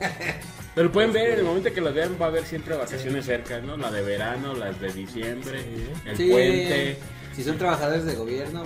[0.74, 3.58] Pero pueden ver, en el momento que los vean va a haber siempre vacaciones cerca,
[3.60, 3.76] ¿no?
[3.76, 5.58] La de verano, las de diciembre,
[6.04, 6.28] el Sí.
[6.30, 6.98] puente.
[7.34, 8.64] Si son trabajadores de gobierno,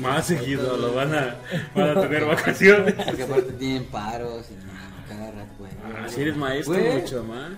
[0.00, 1.36] Más seguido lo van a,
[1.74, 2.94] van a tener vacaciones.
[2.94, 4.72] porque aparte tienen paros y no,
[5.08, 5.70] cada rato, güey.
[5.84, 7.00] Ah, si eres maestro, Güey.
[7.02, 7.50] mucho más.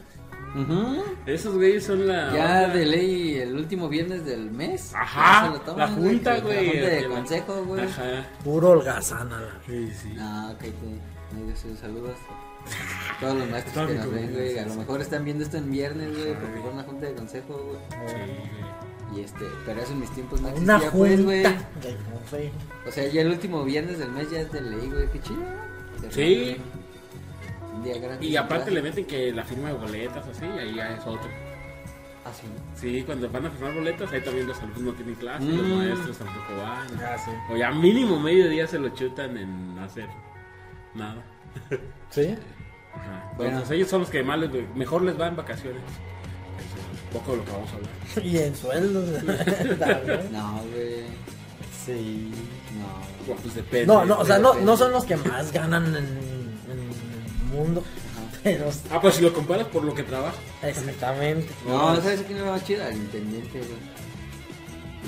[0.57, 1.05] Ujú.
[1.27, 2.33] Esos güeyes son la.
[2.35, 4.93] Ya de ley el último viernes del mes.
[4.95, 6.67] Ajá, ya se lo toman, la junta, La güey.
[6.71, 7.85] junta de El- consejo, güey.
[7.85, 8.27] Ajá.
[8.43, 9.41] Puro holgazana.
[9.41, 10.13] la- Sí, sí.
[10.17, 10.71] No, ok, te,
[11.37, 12.17] no digas eso, saludos.
[13.21, 14.59] Todos los maestros que nos ven, güey.
[14.59, 17.55] A lo mejor están viendo esto en viernes, güey, porque fue una junta de consejo,
[17.55, 18.09] güey.
[18.09, 19.17] Sí.
[19.17, 21.45] Y este, pero eso en mis tiempos no Una existía, pues, güey.
[22.87, 25.43] O sea, ya el último viernes del mes ya es de ley, güey, qué chido.
[26.11, 26.57] Sí.
[27.75, 28.29] Un día gratis.
[28.29, 31.29] Y aparte le meten que la firma de boletas, así, ahí ya es otro.
[32.25, 32.47] Ah, sí.
[32.75, 35.77] Sí, cuando van a firmar boletas, ahí también los alumnos no tienen clase, los Mm.
[35.79, 36.87] maestros tampoco van.
[37.01, 37.31] Ah, sí.
[37.53, 40.09] O ya mínimo medio día se lo chutan en hacer
[40.95, 41.23] nada.
[42.11, 42.35] ¿Sí?
[42.97, 43.33] Ajá.
[43.37, 43.53] Bueno.
[43.53, 45.83] Entonces ellos son los que más les, mejor les va en vacaciones.
[45.83, 47.91] Eso es un poco de lo que vamos a hablar.
[48.25, 49.23] Y en sueldos.
[50.33, 51.05] No, güey.
[51.85, 52.31] sí.
[52.79, 53.27] No.
[53.27, 53.87] Bueno, pues depende.
[53.87, 57.83] No, no, o sea, no, no son los que más ganan en, en el mundo.
[57.83, 58.39] Ajá.
[58.43, 60.37] Pero Ah, pues si lo comparas por lo que trabaja.
[60.63, 61.49] exactamente.
[61.67, 62.85] No, ¿sabes quién va más chido?
[62.85, 63.97] Al intendente, güey.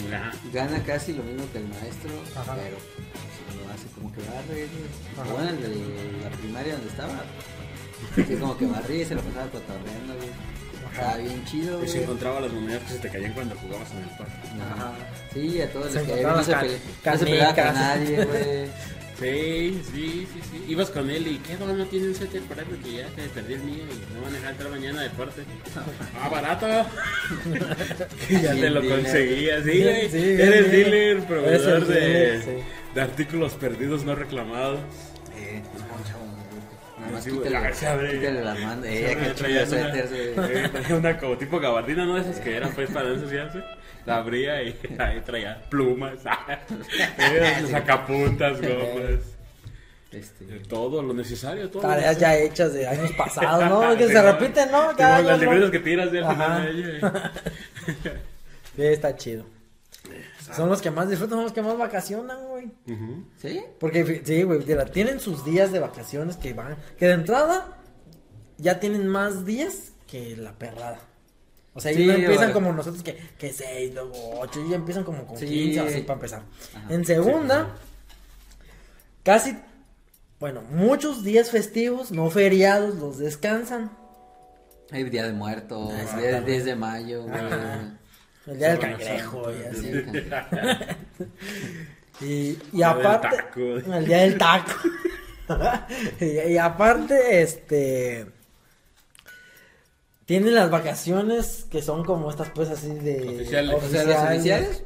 [0.05, 0.33] Mira.
[0.53, 2.55] Gana casi lo mismo que el maestro, Ajá.
[2.56, 4.64] pero pues, lo hace como que güey.
[5.16, 5.31] Ajá.
[5.31, 7.12] O Bueno, el de la primaria donde estaba.
[8.14, 10.28] Sí, como que barría y se lo pasaba cotorreando, güey.
[10.92, 11.88] Estaba bien chido, Y güey.
[11.88, 14.34] se encontraba las monedas que se te caían cuando jugabas en el parque.
[14.60, 14.92] Ajá.
[15.32, 16.52] Sí, a todos Se les que encontraban no se,
[17.10, 18.69] no se peleaba con nadie, güey.
[19.19, 20.64] Sí, sí, sí, sí.
[20.69, 23.22] Ibas con él y ¿qué no, no tiene un suéter para eso que ya te
[23.28, 25.42] perdí el mío y no van a dejar entrar mañana de parte.
[26.20, 26.66] Ah, barato.
[28.30, 30.70] Ya te lo conseguías, sí, Eres dealer.
[30.70, 32.50] dealer, proveedor de, dealer, sí.
[32.94, 34.78] de artículos perdidos no reclamados.
[35.36, 36.28] Eh, no,
[37.20, 38.12] Sí, quítale, se abre.
[38.12, 38.42] quítale
[40.94, 42.16] una- como tipo gabardina, ¿no?
[42.18, 43.62] Esas que eran pues para ensuciarse.
[44.06, 46.14] La abría y ahí traía plumas,
[47.19, 49.20] eh, sacapuntas, gomas.
[50.10, 51.82] Este, todo lo necesario, todo.
[51.82, 53.97] Tareas lo ya hechas de años pasados, ¿no?
[53.97, 54.88] Que se repiten, ¿no?
[54.97, 57.32] Cada las libretas que tiras de al final de ella.
[58.75, 59.44] Sí, está chido.
[60.54, 62.70] Son los que más disfrutan, son los que más vacacionan, güey.
[63.41, 63.62] ¿Sí?
[63.78, 64.60] Porque, sí, güey,
[64.92, 67.78] tienen sus días de vacaciones que van, que de entrada
[68.56, 71.00] ya tienen más días que la perrada.
[71.75, 72.53] O sea, ellos Sí, no empiezan vale.
[72.54, 75.47] como nosotros que, que seis, luego ocho, y ya empiezan como con Sí.
[75.47, 76.42] 15 así para empezar.
[76.75, 76.92] Ajá.
[76.92, 77.76] En segunda,
[79.22, 79.56] casi,
[80.41, 83.91] bueno, muchos días festivos, no feriados, los descansan.
[84.91, 86.34] Hay Día de Muertos, día Exactamente.
[86.37, 87.41] del 10 de mayo, güey.
[88.48, 89.92] El día del cangrejo y así.
[92.20, 93.60] Y, y Día del aparte, taco.
[93.60, 94.72] el día del taco.
[96.20, 98.26] y, y aparte, este.
[100.26, 103.37] Tienen las vacaciones que son como estas, pues así de.
[103.37, 103.82] Oficiales.
[103.84, 104.82] O sea, las oficiales.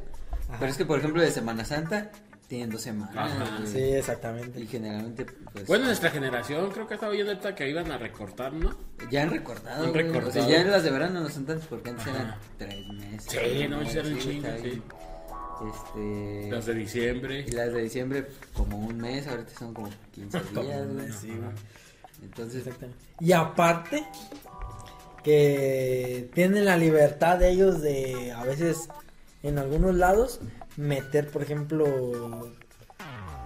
[0.48, 0.56] Ajá.
[0.60, 2.10] Pero es que, por ejemplo, de Semana Santa
[2.52, 3.16] tienen dos semanas.
[3.16, 3.62] Ajá.
[3.64, 4.60] Sí, exactamente.
[4.60, 5.66] Y generalmente, pues.
[5.66, 8.76] Bueno, nuestra generación creo que estaba oyendo ahorita que iban a recortar, ¿no?
[9.10, 9.84] ya han recortado.
[9.86, 10.16] Han.
[10.22, 13.24] O sea, ya en las de verano no son tantas porque antes eran tres meses.
[13.26, 14.82] Sí, no, sí eran sí, chingo, está sí.
[15.72, 16.50] Este.
[16.50, 17.44] Las de diciembre.
[17.48, 21.10] Y las de diciembre, como un mes, ahorita son como 15 Como días, güey.
[21.10, 21.56] sí, güey.
[22.22, 23.02] Entonces, Exactamente.
[23.18, 24.04] Y aparte,
[25.24, 28.90] que tienen la libertad de ellos de, a veces,
[29.42, 30.40] en algunos lados,
[30.76, 31.86] meter, por ejemplo,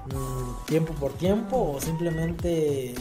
[0.07, 2.95] mm, tiempo por tiempo o simplemente,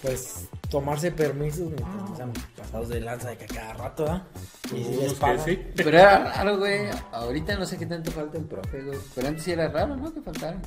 [0.00, 4.26] pues, tomarse permisos mientras sean pasados de lanza de que a cada rato, ¿ah?
[4.74, 5.44] Y si les Unos que pagan.
[5.44, 5.58] sí.
[5.76, 6.86] Pero era raro, güey.
[7.12, 8.98] Ahorita no sé qué tanto falta el profe, güey.
[9.14, 10.12] Pero antes sí era raro, ¿no?
[10.12, 10.60] Que faltara.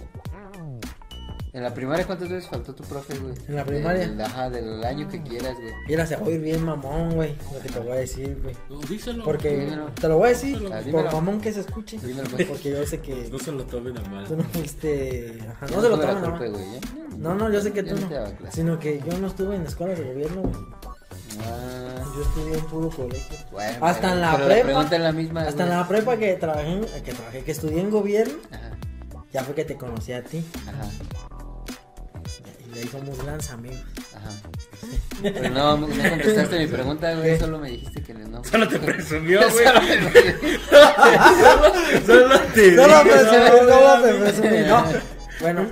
[1.56, 3.34] En la primaria, ¿cuántas veces faltó tu profe, güey?
[3.48, 4.10] ¿En la primaria?
[4.10, 5.72] Del, ajá, del año que quieras, güey.
[5.88, 8.54] Mira, se va a ir bien mamón, güey, lo que te voy a decir, güey.
[8.70, 9.24] No, díselo.
[9.24, 9.86] Porque, dímelo.
[10.00, 11.12] te lo voy a decir, Ah, por dímelo.
[11.14, 11.98] mamón que se escuche.
[12.00, 12.46] Dímelo, pues.
[12.46, 14.28] Porque yo sé que No se lo tomen a mal.
[14.28, 15.40] tú no fuiste...
[15.50, 16.52] Ajá, no se lo la tomen, culpa, no.
[16.52, 16.82] güey, ¿eh?
[17.20, 18.52] No, no, yo sé que Yo tú no.
[18.52, 20.56] Sino que yo no estuve en escuelas de gobierno, güey.
[21.40, 23.38] Ah, Yo estudié en puro colegio.
[23.54, 24.84] bueno, Hasta pero- en la prepa.
[24.96, 27.90] es la misma, Hasta en la prepa que trabajé, en- que trabajé, que estudié en
[27.92, 28.72] gobierno, Ajá,
[29.34, 30.46] ya fue que te conocí a ti.
[30.68, 30.90] ajá,
[32.76, 33.80] de ahí somos grandes amigos.
[34.16, 34.30] ajá.
[35.24, 37.40] Pero no, no contestaste mi pregunta, güey.
[37.40, 38.44] Solo me dijiste que no.
[38.44, 39.66] Solo te presumió, güey.
[39.66, 39.96] Solo me-
[42.06, 43.04] Solo te No lo dijo.
[43.04, 43.38] presumí,
[43.70, 44.86] no lo presumí, no.
[45.42, 45.70] Bueno,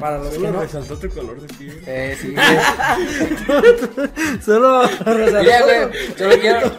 [0.00, 0.60] para los que Solo no.
[0.62, 1.82] resaltó tu color de piel.
[1.86, 2.34] Eh, sí.
[4.44, 6.72] Solo Mira, güey, solo quiero,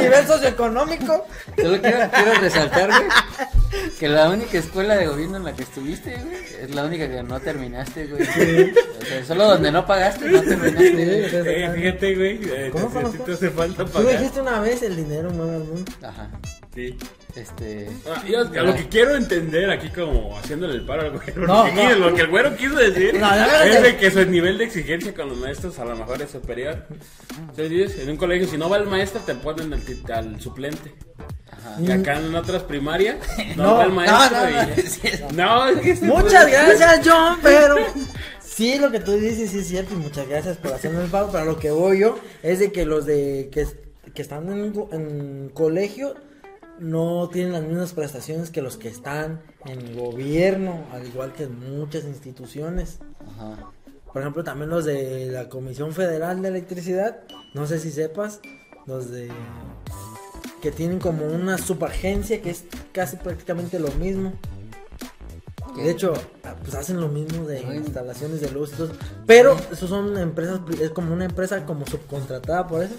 [0.00, 1.26] nivel socioeconómico.
[1.60, 6.16] solo quiero, quiero resaltar, güey, que la única escuela de gobierno en la que estuviste,
[6.16, 8.22] güey, es la única que no terminaste, güey.
[8.22, 11.62] O sea, solo donde no pagaste, no terminaste, güey.
[11.64, 12.40] Eh, fíjate, güey.
[12.44, 14.18] Eh, ¿Cómo te- sí te hace falta Tú pagar.
[14.18, 15.74] dijiste una vez el dinero mundo.
[16.02, 16.28] Ajá.
[16.74, 16.96] Sí.
[17.34, 17.88] Este.
[18.06, 21.64] Ah, yo, a lo que quiero entender aquí como haciéndole el paro al güero, No,
[21.66, 21.88] lo, que no.
[21.88, 23.34] quiso- lo que el güero quiso decir No,
[23.64, 26.84] es de que su nivel de exigencia con los maestros a lo mejor es superior.
[27.48, 29.82] Entonces en un colegio si no va el maestro te ponen al,
[30.12, 30.92] al suplente.
[31.50, 31.76] Ajá.
[31.80, 33.16] Y acá en otras primarias
[33.56, 34.38] no, va el maestro
[35.34, 37.76] no, es que Muchas gracias, John, pero
[38.44, 41.30] sí, lo que tú dices sí es cierto y muchas gracias por hacerme el pago.
[41.32, 43.66] Pero lo que voy yo es de que los de que,
[44.12, 46.14] que están en, en colegio
[46.82, 51.78] no tienen las mismas prestaciones que los que están en gobierno, al igual que en
[51.78, 52.98] muchas instituciones.
[53.20, 53.70] Ajá.
[54.12, 57.20] Por ejemplo, también los de la Comisión Federal de Electricidad,
[57.54, 58.40] no sé si sepas,
[58.86, 59.30] los de
[60.60, 64.32] que tienen como una subagencia que es casi prácticamente lo mismo.
[65.74, 65.82] ¿Qué?
[65.82, 66.12] De hecho,
[66.62, 67.78] pues hacen lo mismo de Ay.
[67.78, 68.86] instalaciones de luz y todo.
[68.92, 68.96] eso.
[69.26, 72.94] Pero esos son empresas, es como una empresa como subcontratada por eso.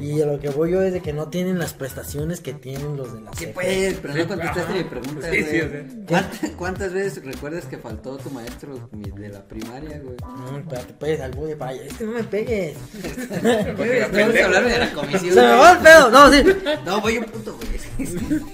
[0.00, 2.96] Y a lo que voy yo es de que no tienen las prestaciones que tienen
[2.96, 3.52] los de la Sí, CFE.
[3.54, 4.72] pues, pero no contestaste ajá.
[4.74, 5.50] mi pregunta, Sí, güey.
[5.50, 5.84] sí, o sea.
[6.08, 10.16] ¿Cuántas, cuántas veces recuerdas que faltó tu maestro de la primaria, güey?
[10.20, 11.82] No, espérate, pues, al voy para allá.
[11.84, 12.76] Es que no me pegues.
[13.42, 15.34] Vamos a hablar de la comisión.
[15.34, 16.10] Se me va el pedo.
[16.10, 16.42] No, sí.
[16.84, 17.74] No, voy un punto, güey.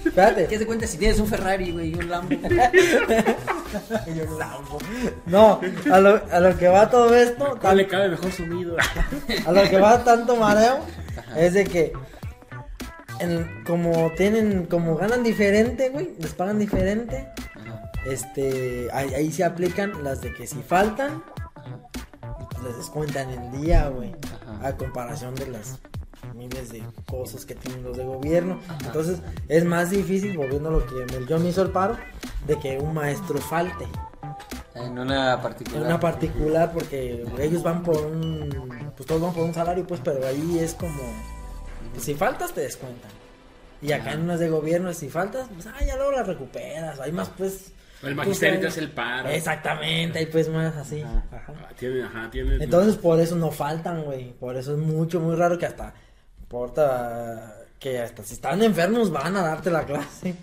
[0.05, 0.45] Espérate.
[0.47, 2.29] ¿Qué se cuenta si tienes un Ferrari, güey, y un Lambo?
[5.25, 5.59] No,
[5.91, 8.75] a lo, a lo que va todo esto, ¿Cuál le cabe mejor sonido?
[9.45, 10.79] a lo que va tanto mareo,
[11.37, 11.93] es de que
[13.19, 19.43] en- como tienen, como ganan diferente, güey, les pagan diferente, Ajá, este, ahí, ahí se
[19.43, 21.23] aplican las de que si faltan,
[22.51, 24.15] pues les descuentan el día, güey,
[24.63, 25.79] a comparación de las
[26.35, 28.59] miles de cosas que tienen los de gobierno.
[28.85, 30.93] Entonces, es más difícil, volviendo a lo que
[31.27, 31.97] John me hizo el paro,
[32.47, 33.85] de que un maestro falte.
[34.75, 35.83] En una En particular.
[35.85, 40.25] una particular porque ellos van por un pues todos van por un salario pues pero
[40.25, 41.01] ahí es como
[41.91, 43.11] pues, si faltas te descuentan
[43.81, 47.11] y acá en unas de gobierno si faltas pues ah ya luego las recuperas hay
[47.11, 47.71] más pues
[48.03, 49.29] El magisterio te pues, hace el paro.
[49.29, 51.23] exactamente hay pues más así Ajá.
[51.31, 51.53] ajá.
[51.63, 52.63] Ah, Tiene, ajá, tiene.
[52.63, 55.93] entonces por eso no faltan güey por eso es mucho muy raro que hasta
[56.41, 60.35] importa que hasta si están enfermos van a darte la clase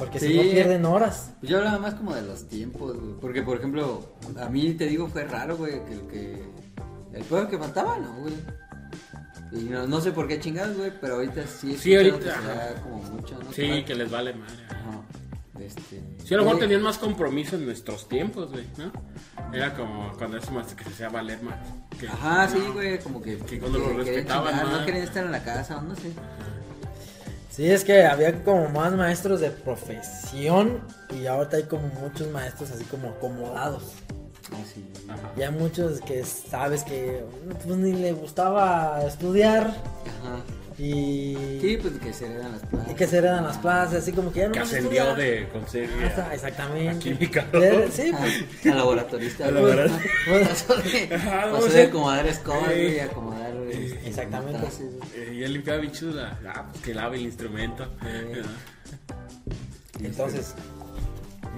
[0.00, 0.34] porque si Sí.
[0.36, 3.12] no pierden horas Yo hablaba más como de los tiempos, güey.
[3.20, 6.42] Porque, por ejemplo, a mí te digo, fue raro, güey, que el que.
[7.12, 8.34] El pueblo que faltaba, no, güey.
[9.52, 13.02] Y no, no sé por qué chingados, güey, pero ahorita sí es Sí, ahorita, como
[13.02, 13.52] mucho, ¿no?
[13.52, 14.54] Sí, que les vale madre.
[14.70, 15.02] Ajá.
[15.60, 16.00] Este.
[16.24, 18.90] Sí, a lo mejor tenían más compromiso en nuestros tiempos, güey, ¿no?
[19.52, 21.56] Era como cuando es más que se hacía valer más.
[21.98, 23.36] Que, Ajá, sí, güey, como que.
[23.38, 24.80] Que cuando lo querían respetaban chingar, más.
[24.80, 26.12] No querían estar en la casa, o no sé.
[27.60, 30.80] Sí, es que había como más maestros de profesión
[31.14, 33.82] y ahorita hay como muchos maestros así como acomodados.
[34.50, 34.82] Ah, sí.
[35.10, 35.30] Ajá.
[35.36, 37.22] Y hay muchos que sabes que
[37.66, 40.40] pues ni le gustaba estudiar Ajá.
[40.78, 42.90] y, Sí, pues que se heredan las plazas.
[42.90, 45.90] y que se heredan las plazas, así como que ya no Que ascendió de conseguir.
[46.06, 46.88] Ajá, exactamente.
[46.96, 47.46] a química.
[47.52, 48.18] Eh, Sí, Ah,
[48.62, 49.44] pues, a laboratorista.
[49.46, 50.08] A laboratorista.
[50.48, 52.80] Pasó de, no acomodar escobas, Sí.
[52.80, 53.49] güey, a acomodar.
[53.70, 54.66] Este, Exactamente.
[55.14, 56.38] Eh, y él limpiaba bien chido la.
[56.46, 57.86] Ah, pues que lave el instrumento.
[60.02, 60.54] Entonces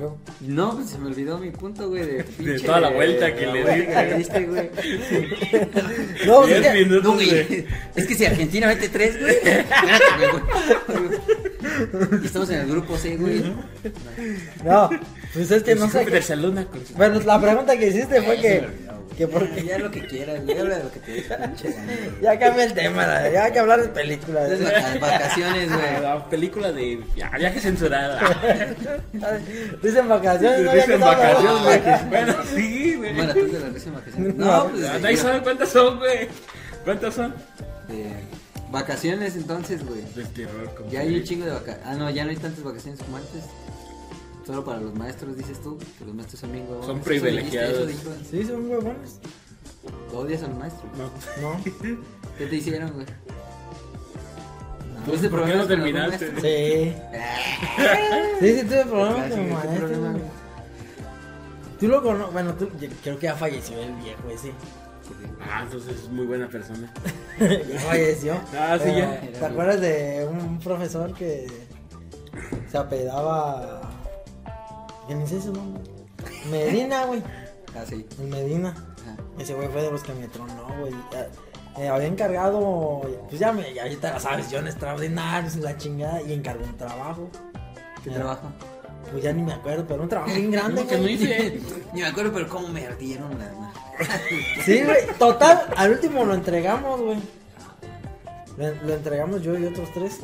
[0.01, 3.47] yo No, pues se me olvidó mi punto, güey, de pinche- toda la vuelta que
[3.47, 3.87] la le di.
[4.27, 4.71] que güey.
[6.27, 7.67] no, pues, que- minutos güey.
[7.95, 9.35] Es que si Argentina mete tres, güey.
[9.37, 12.23] Espérate, güey.
[12.23, 13.43] Y Estamos en el grupo C, güey.
[14.65, 14.91] no,
[15.35, 16.23] pues es que no sé.
[16.23, 18.67] Su- Bueno, la pregunta que hiciste fue que.
[19.17, 20.59] Que porque Ya lo que quieras, güey.
[20.59, 21.75] Habla de lo que te pinche
[22.23, 24.51] ya cambia el tema, la- ya hay que hablar de películas.
[24.61, 26.03] Vaca- vacaciones, Ah, güey.
[26.03, 28.21] La película de ya, viaje censurada.
[29.83, 32.09] Dicen vacaciones, no Dicen Ya vacaciones, güey.
[32.11, 33.13] Bueno, sí, güey.
[33.15, 34.35] Maratón de la risa en vacaciones.
[34.37, 34.85] No, pues.
[34.87, 36.29] Ah, de- Nadie sabe cuántas son, güey.
[36.85, 37.35] ¿Cuántas son?
[37.89, 38.07] de
[38.71, 40.01] Vacaciones, entonces, güey.
[40.15, 40.75] Del terror.
[40.75, 41.83] como Ya hay un chingo de vacaciones.
[41.85, 43.43] Ah, no, ya no hay tantas vacaciones como antes.
[44.47, 46.87] Solo para los maestros, dices tú, que los maestros son bien huevones.
[46.87, 47.91] Son Eso privilegiados.
[48.31, 49.21] Sí, son huevones.
[50.13, 50.85] ¿Odias a los maestros?
[50.99, 51.11] No.
[51.43, 51.65] No.
[52.39, 53.07] ¿Qué te hicieron, güey?
[53.07, 56.27] Pues, ¿Tuviste ¿por qué no terminaste?
[56.31, 56.41] maestro?
[56.41, 56.95] Sí.
[58.41, 59.79] Sí, sí, tuve problemas con ¿qué maestros.
[59.79, 60.11] problema?
[60.13, 60.25] güey.
[61.79, 62.33] Tú lo conoces.
[62.33, 64.53] Bueno, tú, yo creo que ya falleció el viejo ese.
[65.41, 66.93] Ah, entonces es muy buena persona.
[67.41, 68.35] ya falleció.
[68.57, 69.21] Ah, sí, Pero, ya.
[69.39, 71.47] ¿Te acuerdas de un profesor que
[72.71, 73.92] se apedaba.
[75.15, 75.83] Nombre.
[76.51, 77.23] Medina, güey.
[77.75, 78.07] Ah, sí.
[78.29, 78.69] Medina.
[78.71, 79.17] Ajá.
[79.39, 80.93] Ese güey fue de los que me tronó, güey.
[80.93, 81.29] Eh,
[81.79, 83.01] eh, había encargado,
[83.31, 86.77] pues ya, me, ya ahorita la sabes, yo en extraordinarios la chingada, y encargó un
[86.77, 87.31] trabajo.
[88.05, 88.53] ¿Qué Eh, trabajo?
[89.11, 91.15] Pues ya ni me acuerdo, pero un trabajo bien grande, No, que no güey.
[91.15, 91.61] hice.
[91.95, 93.75] Ni me acuerdo, pero cómo me ardieron las manos.
[94.67, 95.07] Sí, güey.
[95.19, 97.19] Total, al último lo entregamos, güey.
[98.59, 100.21] Lo, lo entregamos yo y otros tres.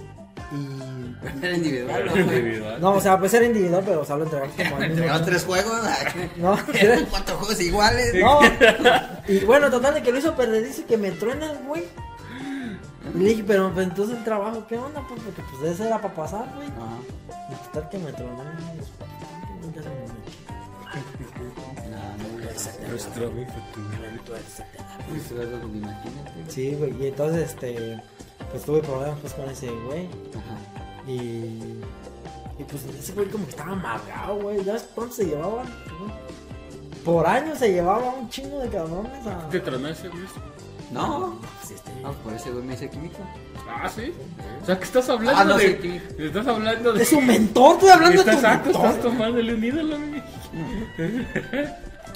[0.51, 1.45] Y.
[1.45, 2.17] Era individual, ¿no?
[2.17, 2.81] Individual.
[2.81, 5.81] No, o sea, pues era individual, pero o sea, lo entregamos como Entregamos tres juegos.
[6.37, 8.15] No, Eran cuatro juegos iguales.
[8.15, 8.41] No.
[9.27, 11.85] Y bueno, total, de que lo hizo perder, dice que me truena el güey.
[13.15, 15.03] Y le dije, pero pues, entonces el trabajo, ¿qué onda?
[15.09, 16.69] Pues porque pues ese era para pasar, güey.
[16.69, 16.99] Ajá.
[17.51, 18.45] Y total que me tronó.
[19.63, 20.29] nunca se me
[22.89, 23.09] pues,
[25.75, 26.33] Imagínate.
[26.49, 27.03] Sí, güey.
[27.03, 28.03] Y entonces, este.
[28.51, 30.07] Pues tuve problemas pues con ese güey.
[30.35, 31.11] Ajá.
[31.11, 31.81] Y.
[32.59, 34.65] Y pues ese güey como que estaba amargado, güey.
[34.65, 35.67] ¿Ya ves cuánto se llevaban?
[37.05, 39.49] Por años se llevaba un chingo de cabrones a.
[39.49, 40.23] ¿Te tronó ese güey?
[40.91, 41.39] No.
[41.61, 43.19] Pues, este, Ah, por ese güey me hice químico.
[43.69, 44.13] Ah, sí.
[44.63, 45.81] O sea, que estás hablando Ah, no, de.
[46.17, 47.03] sí, Estás hablando de.
[47.03, 48.87] Es su mentor, estoy hablando de tu exacto, mentor.
[48.87, 50.23] estás tomándole un ídolo, güey.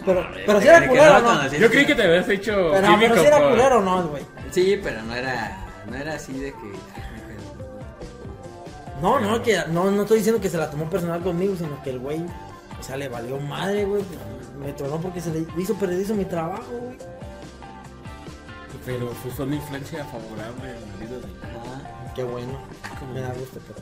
[0.05, 1.53] Pero, pero si era culero, no ¿no?
[1.53, 4.23] Yo creí que te habías hecho Pero, pero si era por- culero, ¿no, güey?
[4.51, 6.73] Sí, pero no era, no era así de que.
[9.01, 11.91] No, no, que no, no estoy diciendo que se la tomó personal conmigo, sino que
[11.91, 12.21] el güey,
[12.79, 14.03] o sea, le valió madre, güey.
[14.61, 16.97] Me tronó porque se le hizo perdizo mi trabajo, güey.
[18.85, 21.47] Pero fue una influencia favorable en la vida de.
[21.47, 22.13] Ajá.
[22.15, 22.59] Qué bueno.
[23.15, 23.81] Me da gusto, pero.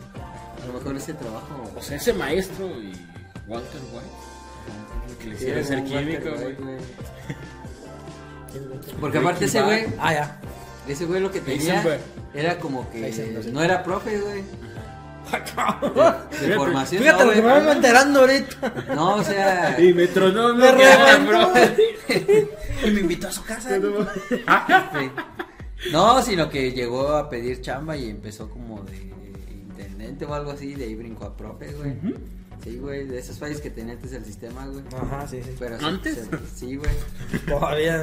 [0.63, 1.71] A lo mejor ese trabajo.
[1.77, 2.93] O sea, ese maestro y
[3.47, 5.19] Walter White.
[5.19, 6.57] Que le Sí, hicieron era ser químico, güey.
[9.01, 10.41] Porque aparte ese güey, Ah, ya.
[10.93, 11.83] Ese güey lo que tenía
[12.35, 13.11] era como que
[13.53, 14.43] no era profe, güey.
[15.31, 15.39] De
[16.37, 17.03] Fíjate, formación.
[17.03, 18.85] Fíjate no, lo que me vengo enterando ahorita.
[18.95, 19.77] No, o sea.
[19.81, 21.53] Y me tronó, Me reventó.
[22.83, 23.69] Y me invitó a su casa.
[23.79, 25.11] Sí.
[25.93, 28.97] No, sino que llegó a pedir chamba y empezó como de
[29.53, 31.93] intendente o algo así, de ahí brincó a profe, güey.
[32.65, 34.83] Sí, güey, de esas fallas que tenía antes el sistema, güey.
[35.01, 35.55] Ajá, sí, sí.
[35.59, 36.15] Pero ¿Antes?
[36.17, 36.91] se- sí, güey.
[37.47, 38.03] Todavía.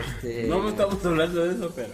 [0.00, 1.92] Este, No estamos hablando de eso, pero.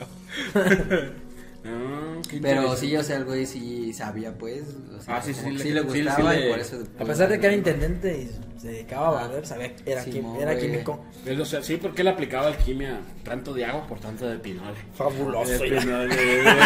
[1.64, 4.64] No, Pero sí, o sea, el güey sí sabía, pues.
[4.98, 6.58] O sea, Ah, sí, como sí, le- sí le sí, sí gustaba le- y por
[6.60, 6.82] eso.
[7.00, 10.38] A pesar de que era intendente y se dedicaba a barrer, sabía que era, quim-
[10.42, 11.02] era químico.
[11.24, 14.74] Pues, o sea, sí, porque él aplicaba alquimia tanto de agua por tanto de pinol.
[14.94, 15.52] Fabuloso.
[15.52, 15.70] De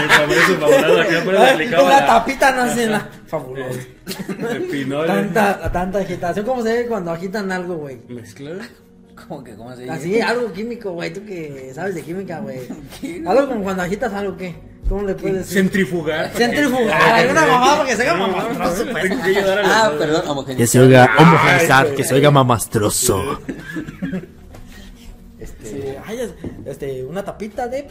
[0.09, 3.09] fabuloso, pero le tapita no hace la.
[3.29, 3.79] Fabuloso.
[4.53, 5.07] de pinol.
[5.07, 6.45] Tanta, tanta agitación.
[6.45, 8.01] ¿Cómo se ve cuando agitan algo, güey?
[8.09, 8.59] Mezclado.
[9.27, 9.93] Como que, ¿cómo se dice?
[9.93, 11.13] Así, algo químico, güey.
[11.13, 12.61] Tú que sabes de química, güey.
[13.27, 14.55] Algo como cuando agitas algo, ¿qué?
[14.89, 15.59] ¿Cómo le puedes decir?
[15.59, 16.31] Centrifugar.
[16.31, 17.03] Centrifugar.
[17.03, 18.49] Alguna mamá para que se haga mamá.
[18.49, 20.69] que Ah, perdón, Que homogeneizar.
[20.69, 21.07] se oiga
[21.85, 21.95] güey.
[21.97, 23.41] que se oiga mamastroso.
[25.39, 26.35] Este, Sí, ay, es-
[26.67, 27.87] este, una tapita de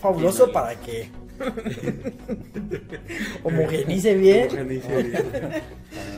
[0.00, 1.10] fabuloso para que
[3.44, 4.48] homogenice bien.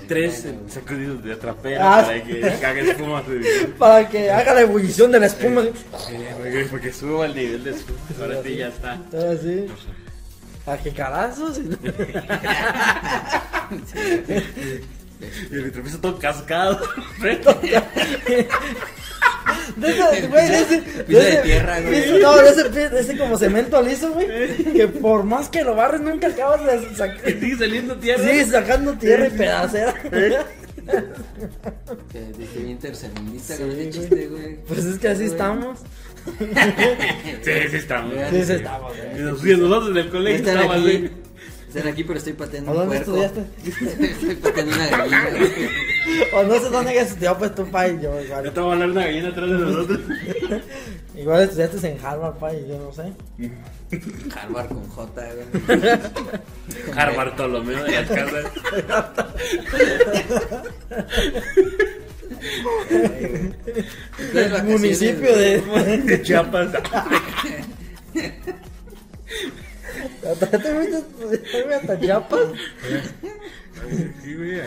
[0.09, 2.05] Tres sacudidos de trapera Ah.
[2.05, 3.23] para que cague espuma.
[3.27, 3.41] Sí,
[3.79, 5.63] Para que haga la ebullición de la espuma.
[5.63, 7.99] porque- porque suba el nivel de espuma.
[8.21, 8.99] Ahora sí ya está.
[9.11, 9.67] Todo así.
[10.67, 11.61] A que carazos.
[15.51, 16.81] Y el todo cascado.
[19.81, 22.21] De ese, güey, de ese, Piso de tierra, güey.
[22.21, 24.29] No, de ese, de ese como cemento liso, güey.
[24.73, 27.21] Que por más que lo barres, nunca acabas de sacar.
[27.41, 28.23] Sigue saliendo tierra.
[28.29, 29.95] Sí, sacando tierra y pedacera.
[32.13, 33.91] que dije bien tercermundista Sí, con ese güey.
[33.91, 34.57] chiste, güey.
[34.67, 35.31] Pues es que así Güey.
[35.31, 35.79] estamos.
[37.43, 38.13] Sí, sí estamos.
[38.31, 39.19] Sí, sí estamos, güey.
[39.19, 41.13] Y nos- y nosotros en el colegio Están estábamos aquí, bien.
[41.79, 43.23] Están aquí, pero estoy pateando ¿A un dónde puerco.
[43.23, 44.05] estudiaste?
[44.07, 45.29] estoy pateando una gallina.
[46.33, 47.99] O no sé dónde hayas estudiado, pues tu pai.
[48.03, 48.53] Yo igual.
[48.53, 50.01] te va a hablar una gallina atrás de nosotros.
[51.15, 52.65] Igual estudiaste en Harvard, pai.
[52.69, 53.13] Yo no sé.
[54.35, 55.23] Harvard con J,
[55.67, 55.81] güey.
[56.95, 58.45] Jar Bartolomeo de vacaciones,
[64.65, 65.61] Municipio de.
[66.05, 66.69] De Chiapas.
[70.23, 72.41] ¿Te fuiste hasta Chiapas?
[74.23, 74.61] Sí, güey.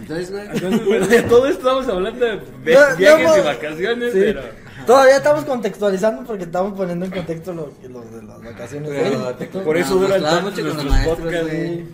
[0.00, 0.46] Entonces, güey.
[0.52, 4.20] Entonces, bueno, de todo esto estamos hablando de ve- No, no, viajes y vacaciones, Sí.
[4.22, 4.42] pero.
[4.86, 8.90] Todavía estamos contextualizando porque estamos poniendo en contexto lo, lo de las vacaciones.
[8.90, 9.34] Pero güey.
[9.36, 11.84] te- Por eso duran tanto los nuestros podcasts, güey.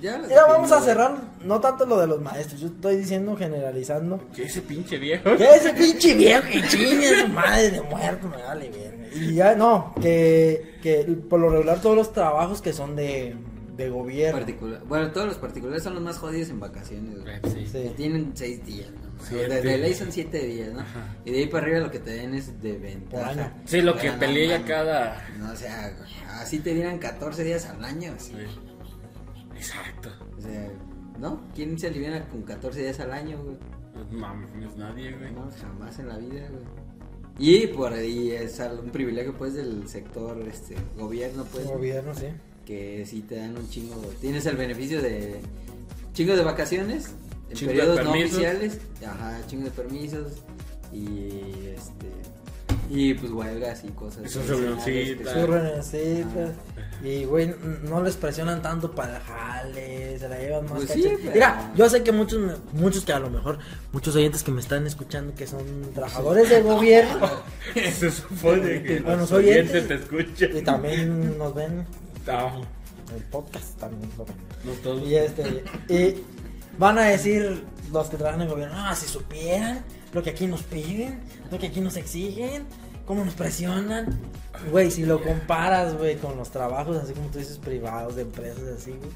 [0.00, 4.20] Ya, vamos a cerrar, no tanto lo de los maestros, yo estoy diciendo generalizando.
[4.34, 5.36] ¿Qué ese pinche viejo?
[5.36, 9.06] Que ese pinche viejo que chingue su madre de muerto me vale verga.
[9.14, 13.36] Y ya no, que, que por lo regular todos los trabajos que son de,
[13.76, 14.38] de gobierno.
[14.38, 14.80] Particular.
[14.86, 17.36] Bueno, todos los particulares son los más jodidos en vacaciones, güey.
[17.52, 17.66] Sí.
[17.66, 17.82] Sí.
[17.82, 19.12] Que tienen seis días, ¿no?
[19.22, 19.48] Siete.
[19.48, 20.82] De, de ley son siete días, ¿no?
[21.24, 23.30] Y de ahí para arriba lo que te den es de ventaja.
[23.30, 23.52] año.
[23.66, 24.60] Sí, lo que no ya mames.
[24.66, 25.28] cada.
[25.38, 25.94] No, o sea,
[26.40, 28.14] así te dieran 14 días al año.
[28.18, 28.32] sí.
[29.62, 30.10] Exacto.
[30.36, 30.68] O sea,
[31.20, 31.40] ¿no?
[31.54, 33.56] ¿Quién se aliviana con 14 días al año, güey?
[33.94, 35.32] No mames, nadie, güey.
[35.32, 36.64] No, jamás en la vida, güey.
[37.38, 42.26] Y por ahí es un privilegio, pues, del sector, este, gobierno, pues, Gobierno, sí.
[42.66, 43.94] que sí te dan un chingo.
[44.20, 45.40] Tienes el beneficio de
[46.12, 47.10] chingo de vacaciones,
[47.48, 50.32] en Chingo de periodos no oficiales, ajá, chingo de permisos
[50.92, 52.10] y este
[52.94, 54.24] y pues huelgas y cosas.
[54.26, 55.32] Y sus reunioncitas.
[55.32, 56.50] Sus reunioncitas.
[57.02, 57.52] Y, güey,
[57.84, 61.02] no les presionan tanto para el jale, se la llevan más Pues caché.
[61.02, 63.58] sí, pero- Mira, yo sé que muchos, muchos que a lo mejor,
[63.92, 67.28] muchos oyentes que me están escuchando que son trabajadores del gobierno
[67.74, 69.96] Se supone que Bueno, los soy oyentes ente.
[69.96, 70.56] te escuchan.
[70.56, 71.84] y también nos ven
[72.26, 72.62] No,
[73.16, 74.36] el podcast, también lo ven.
[74.64, 75.02] no todos.
[75.08, 76.22] Y este, y
[76.78, 79.80] van a decir los que trabajan en el gobierno, ah, si supieran
[80.12, 81.18] lo que aquí nos piden,
[81.50, 82.64] lo que aquí nos exigen,
[83.06, 84.18] cómo nos presionan.
[84.70, 88.62] Güey, si lo comparas, güey, con los trabajos, así como tú dices, privados, de empresas,
[88.76, 89.10] así, güey.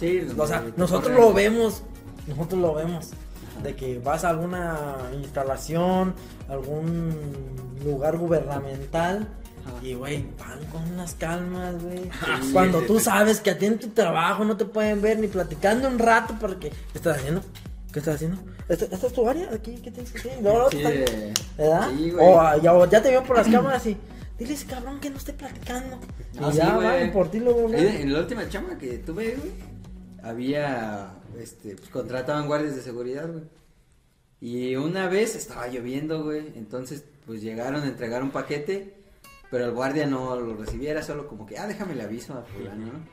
[0.00, 1.82] Sí, O sea, nosotros lo vemos,
[2.26, 3.10] nosotros lo vemos.
[3.62, 4.76] De que vas a alguna
[5.22, 6.14] instalación,
[6.48, 7.14] algún
[7.84, 9.28] lugar gubernamental.
[9.80, 12.10] Y, güey, van con unas calmas, güey.
[12.42, 13.04] Sí, Cuando sí, tú sí.
[13.04, 16.34] sabes que a ti en tu trabajo no te pueden ver ni platicando un rato
[16.40, 16.70] porque...
[16.70, 17.42] ¿Qué estás haciendo?
[17.92, 18.38] ¿Qué estás haciendo?
[18.68, 19.50] ¿Esta, esta es tu área?
[19.52, 19.74] ¿Aquí?
[19.82, 20.42] ¿Qué tienes que hacer?
[20.42, 21.90] No, no, Sí, está- de- ¿Verdad?
[21.96, 22.26] Sí, güey.
[22.26, 23.96] o, ya, te veo por las cámaras y...
[24.38, 25.98] Dile a ese cabrón que no esté platicando.
[26.40, 27.12] No, y sí, ya güey.
[27.12, 27.68] por ti luego.
[27.68, 29.52] De- En la última chamba que tuve, güey,
[30.22, 33.44] había, este, pues contrataban guardias de seguridad, güey.
[34.40, 38.94] Y una vez estaba lloviendo, güey, entonces, pues llegaron a entregar un paquete,
[39.50, 42.86] pero el guardia no lo recibiera, solo como que, ah, déjame le aviso a fulano,
[42.86, 43.06] ¿no?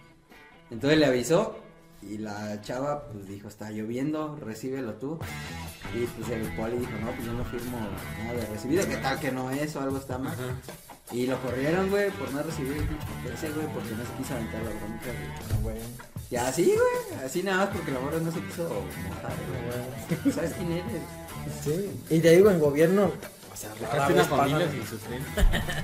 [0.71, 1.57] Entonces le avisó
[2.01, 5.19] y la chava, pues dijo, está lloviendo, recíbelo tú.
[5.93, 7.77] Y pues el poli dijo, no, pues yo no firmo
[8.23, 10.35] nada de recibido, que tal que no es o algo está mal.
[11.11, 12.87] Y lo corrieron, güey, por no recibir
[13.33, 15.75] ese, güey, porque no se quiso aventar la bronca, güey.
[15.75, 15.87] Güey.
[16.31, 19.33] Y así, güey, así nada más porque la morra no se quiso mojar,
[20.23, 20.33] güey.
[20.33, 21.01] ¿Sabes quién eres?
[21.63, 21.91] Sí.
[22.09, 23.11] Y te digo, en gobierno,
[23.51, 23.71] o sea,
[24.09, 24.67] una familia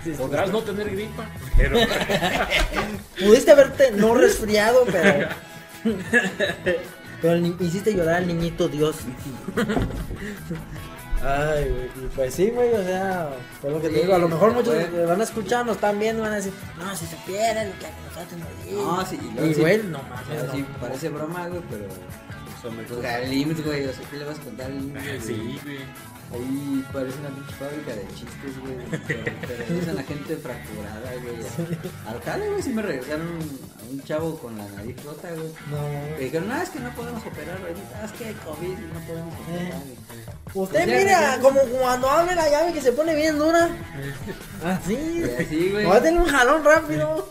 [0.03, 0.15] sin.
[0.15, 1.79] Podrás no tener gripa, pero.
[3.19, 5.27] Pudiste haberte no resfriado, pero.
[7.21, 8.97] Pero hiciste llorar al niñito Dios.
[11.23, 12.09] Ay, güey.
[12.15, 13.29] Pues sí, güey, o sea,
[13.61, 15.05] por lo que te Sí, digo, a lo mejor muchos puede.
[15.05, 18.39] van a escuchar, nos están viendo, van a decir, no, si supieran lo que nosotros
[18.39, 18.71] nos.
[18.85, 20.27] No, sí, y luego Y, sí- güey, no O mames.
[20.27, 20.53] sea, no.
[20.53, 21.85] sí, parece broma, güey, pero.
[22.61, 25.03] Son de Pues al IMSS, güey, o sea, ¿qué le vas a contar al IMSS?
[25.03, 25.21] güey?
[25.21, 25.77] Sí, güey.
[26.33, 28.75] Ahí parece una pinche fábrica de chistes, güey.
[29.07, 29.23] Pero,
[29.85, 31.77] pero a gente fracturada, güey.
[32.07, 33.27] Al jale, güey, sí me regresaron
[33.79, 35.47] a un chavo con la nariz rota, güey.
[35.69, 36.19] No, Me mames.
[36.19, 39.33] dijeron, no, es que no podemos operar ahorita, es que hay COVID y no podemos
[39.39, 39.81] operar.
[40.53, 41.39] Usted Pues ya, mira, ya.
[41.41, 43.69] como cuando abre la llave que se pone bien dura.
[44.63, 44.93] Así.
[44.93, 45.85] Y así, güey.
[45.85, 47.29] Va a tener un jalón rápido.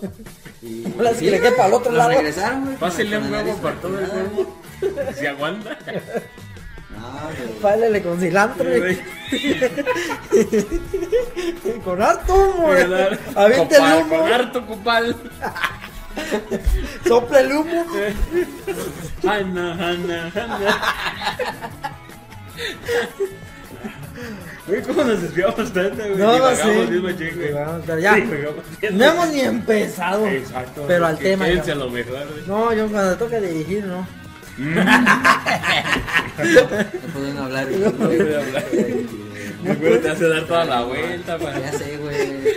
[0.63, 0.85] Y
[1.19, 2.11] si le quepa al otro lado.
[2.11, 2.77] regresaron, güey.
[2.79, 4.57] Pásenle la- un la huevo para todo el huevo.
[5.19, 5.79] Si aguanta.
[7.61, 8.65] Pálele con cilantro.
[11.85, 12.67] con harto humo.
[12.67, 12.85] güey.
[13.35, 14.19] Avienta el humo.
[14.19, 15.17] Con harto copal.
[17.07, 17.87] Sopla el humo.
[19.23, 20.81] Hanna, Hanna, Hanna.
[24.67, 26.17] Güey, ¿cómo nos desviamos tanto, güey?
[26.17, 26.89] No, no sé.
[27.87, 28.15] pero ya.
[28.15, 28.59] Bien.
[28.93, 30.27] No hemos ni empezado.
[30.27, 30.85] Exacto.
[30.87, 31.49] Pero al tema.
[31.49, 31.75] Ya.
[31.75, 32.27] lo mejor.
[32.47, 34.07] No, yo cuando toca dirigir, no.
[36.37, 37.67] No pueden hablar.
[37.71, 37.91] güey.
[37.93, 38.65] puede hablar.
[40.03, 41.73] Te hace dar toda la vuelta, Ya para.
[41.73, 42.49] sé, güey.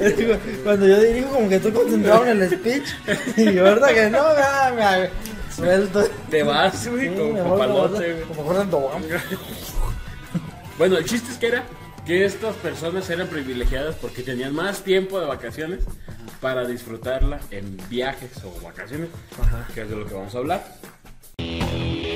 [0.00, 2.88] Es que Cuando yo dirijo, como que estoy concentrado en el speech.
[3.36, 4.22] Y ahorita que no,
[4.74, 5.10] me, me
[5.54, 6.04] suelto.
[6.30, 8.24] Te vas, Sí, güey, me como copalote, güey.
[8.36, 9.02] como Tobogán.
[10.76, 11.64] Bueno, el chiste es que era
[12.04, 15.84] que estas personas eran privilegiadas porque tenían más tiempo de vacaciones
[16.40, 19.08] para disfrutarla en viajes o vacaciones,
[19.40, 19.66] Ajá.
[19.72, 20.64] que es de lo que vamos a hablar.
[21.74, 22.13] Thank you.